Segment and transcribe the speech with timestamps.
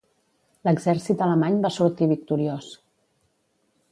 [0.67, 2.73] L'exèrcit alemany va sortir victoriós.